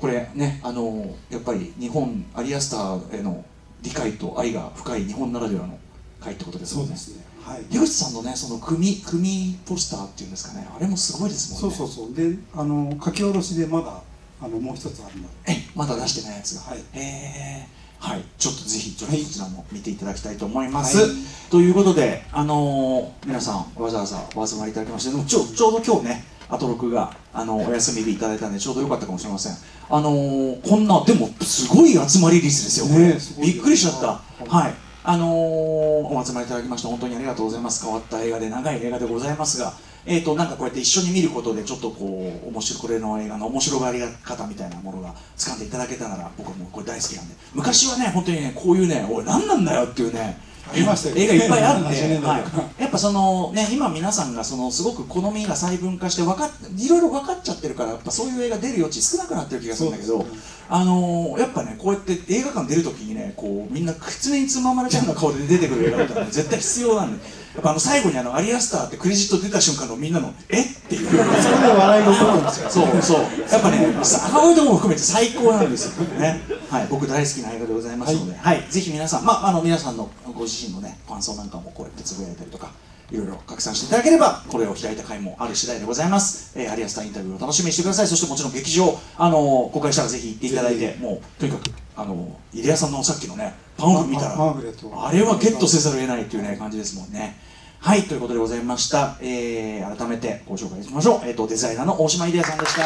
[0.00, 3.44] これねあのー、やっぱり日本アリアスターへの
[3.82, 5.78] 理解と愛が深い日本ならではの
[6.20, 6.86] 会ってことですよね。
[6.86, 7.24] そうですね。
[7.42, 11.76] はい、樋口さんのねその組組ポスターっていうんですかねあれもすごいですもんね。
[11.76, 12.14] そうそうそう。
[12.14, 14.00] であの書き下ろしでまだ
[14.40, 15.28] あのもう一つあるの。
[15.46, 16.62] えまだ出してないやつが。
[16.62, 16.78] はい。
[16.78, 17.66] へえ
[17.98, 18.24] はい。
[18.38, 21.08] ちょっとぜひちょっとこちらも見ていただきたいと思います、はい、
[21.50, 29.52] ということであのー、皆さんわざわざお集まりいただきましてでもちょちょうど今日ねアトロクがあのお休み日いただいたんでちょうどよかったかもしれません。
[29.88, 32.86] あのー、こんなでもすごい集まり率ですよ。
[32.86, 34.20] これ、ね、びっくりしちゃった。
[34.48, 34.74] はい。
[35.02, 37.84] あのー、お集まりいただきまして本当にありがとうございます。
[37.84, 39.72] 変わった映画で長い映画でございますが。
[40.06, 47.34] えーと、なんかこうやって一緒に見ることでちょっとこう面白これの映画の面白がり方みたいなものが掴んでいただけたなら僕はもうこれ大好きなんで。
[47.54, 50.38] 昔はね本当にねこういうねおい何なんだよっていうね
[50.74, 52.42] 映画いっぱいあるんで、はい、
[52.82, 60.26] やっぱそのね今皆さんがそのすごく好みが細分化して分かいろいろ分かっちゃってるからやっぱそういう映画出る余地少なくなってる気がするんだけど、
[60.68, 67.40] あのー、やっぱねこうやって映画館出るときにねこうみんな狐につままれたような顔で出てくる映画って絶対必要なんで。
[67.54, 70.66] やっぱあの最後にあのアリアスターってクレジット出た瞬間のみんなのえっ？
[70.88, 71.08] ていう。
[71.08, 72.70] それで笑いが起こるんですよ。
[72.70, 73.20] そうそう。
[73.50, 76.04] やっぱね母親とも含めて最高なんですよ。
[76.20, 76.40] ね。
[76.68, 76.86] はい。
[76.88, 80.08] 僕大好きな映画でございますので、はい、はい、ぜひ皆さんまああの皆さんの
[80.40, 82.72] ご自身のね感想なんかもこうやってつぶやいたりとか
[83.10, 91.64] いろいろ拡散していただければこれを開いた回もある次第でございます、えー、アリアスターインタビューを楽しみにしてくださいそしてもちろん劇場、あのー、公開したらぜひ行っていただいてもうとにかく
[91.94, 97.36] あのー、入江さんのさっきのねパンフ見たらあれはゲットせざるを得ないっていうね感じですもんね
[97.80, 99.16] はい、ということでございました。
[99.22, 101.20] えー、改めてご紹介しましょう。
[101.24, 102.82] えっ、ー、と、デザイナーの大島秀也さんでした。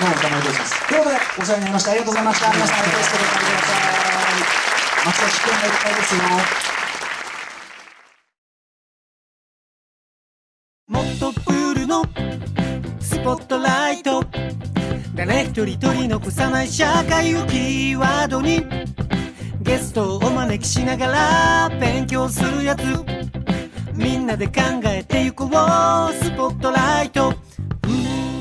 [0.00, 0.88] でどうも、お願いいたします。
[0.88, 1.90] ということで、お世話になりました。
[1.90, 2.50] ありがとうございました。
[2.50, 4.00] 皆さん、よろしくお願いください。
[5.04, 6.16] 松田君がいっぱいです。
[6.16, 6.22] よ。
[10.88, 12.04] もっとプールの
[12.98, 14.24] スポットライト
[15.14, 18.64] 誰一人取り残さない社会をキーワードに
[19.60, 21.06] ゲストをお招きしなが
[21.68, 22.42] ら勉強す。
[22.42, 22.82] るやつ
[23.94, 27.34] みんなで考えてゆこうスポットライト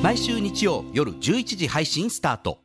[0.02, 2.60] 毎週日曜夜11時配信スタート。